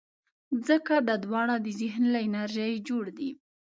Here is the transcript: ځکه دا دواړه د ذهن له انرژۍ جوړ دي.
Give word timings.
ځکه 0.67 0.93
دا 1.07 1.15
دواړه 1.25 1.55
د 1.65 1.67
ذهن 1.79 2.03
له 2.13 2.19
انرژۍ 2.27 2.73
جوړ 2.87 3.05
دي. 3.17 3.31